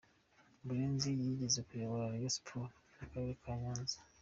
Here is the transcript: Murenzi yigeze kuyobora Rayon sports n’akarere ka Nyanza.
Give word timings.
Murenzi 0.65 1.07
yigeze 1.21 1.59
kuyobora 1.67 2.09
Rayon 2.11 2.33
sports 2.37 2.75
n’akarere 2.97 3.33
ka 3.41 3.51
Nyanza. 3.61 3.97